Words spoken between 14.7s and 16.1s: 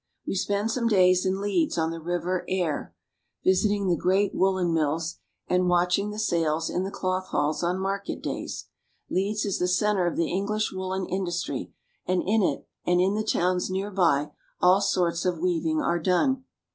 sorts of weaving" are